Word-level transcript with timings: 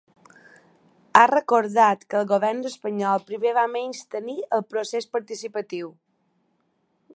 Ha 1.19 1.25
recordat 1.31 2.01
que 2.13 2.17
el 2.21 2.25
govern 2.31 2.63
espanyol 2.71 3.23
primer 3.29 3.53
va 3.59 3.67
menystenir 3.75 4.37
el 4.59 4.67
procés 4.73 5.11
participatiu. 5.19 5.93